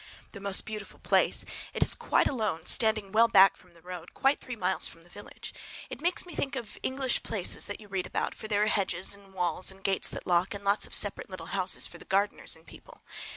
[0.31, 1.45] The most beautiful place!
[1.75, 5.09] It is quite alone, standing well back from the road, quite three miles from the
[5.11, 5.53] village.
[5.91, 9.13] It makes me think of English places that you read about, for there are hedges
[9.13, 12.55] and walls and gates that lock, and lots of separate little houses for the gardeners
[12.55, 13.03] and people.